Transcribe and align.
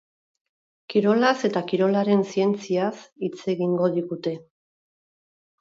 Kirolaz 0.93 1.33
eta 1.49 1.63
kirolaren 1.73 2.25
zientziaz 2.31 2.91
hitz 3.29 3.39
egingo 3.57 3.91
digute. 3.99 4.35